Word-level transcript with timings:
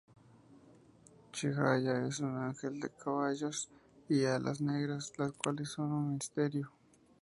Chihaya 1.31 2.05
es 2.07 2.21
un 2.21 2.35
ángel 2.35 2.79
de 2.79 2.89
cabellos 2.89 3.69
y 4.09 4.25
alas 4.25 4.59
negras, 4.59 5.13
las 5.19 5.31
cuales 5.33 5.69
son 5.69 5.91
un 5.91 6.13
misterio. 6.15 6.71